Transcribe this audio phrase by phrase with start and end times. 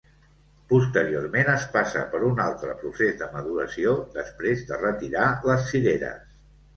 [0.69, 6.33] Posteriorment es passa per un altre procés de maduració després de retirar les cireres.